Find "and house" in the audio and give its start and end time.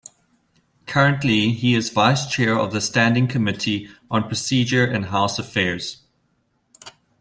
4.83-5.37